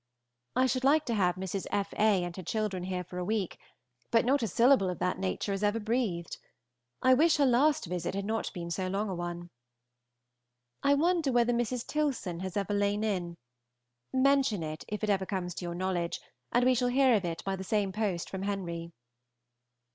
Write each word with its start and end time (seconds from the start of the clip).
I 0.55 0.65
should 0.65 0.83
like 0.83 1.05
to 1.05 1.13
have 1.13 1.35
Mrs. 1.35 1.67
F. 1.71 1.93
A. 1.93 2.23
and 2.23 2.35
her 2.35 2.41
children 2.41 2.85
here 2.85 3.03
for 3.03 3.19
a 3.19 3.23
week, 3.23 3.59
but 4.09 4.25
not 4.25 4.41
a 4.41 4.47
syllable 4.47 4.89
of 4.89 4.97
that 4.97 5.19
nature 5.19 5.53
is 5.53 5.63
ever 5.63 5.79
breathed. 5.79 6.39
I 7.03 7.13
wish 7.13 7.37
her 7.37 7.45
last 7.45 7.85
visit 7.85 8.15
had 8.15 8.25
not 8.25 8.51
been 8.51 8.71
so 8.71 8.87
long 8.87 9.09
a 9.11 9.13
one. 9.13 9.51
I 10.81 10.95
wonder 10.95 11.31
whether 11.31 11.53
Mrs. 11.53 11.85
Tilson 11.85 12.39
has 12.39 12.57
ever 12.57 12.73
lain 12.73 13.03
in. 13.03 13.37
Mention 14.11 14.63
it 14.63 14.83
if 14.87 15.03
it 15.03 15.09
ever 15.11 15.27
comes 15.27 15.53
to 15.53 15.65
your 15.65 15.75
knowledge, 15.75 16.19
and 16.51 16.65
we 16.65 16.73
shall 16.73 16.87
hear 16.87 17.13
of 17.13 17.23
it 17.23 17.43
by 17.43 17.55
the 17.55 17.63
same 17.63 17.91
post 17.91 18.27
from 18.27 18.41
Henry. 18.41 18.93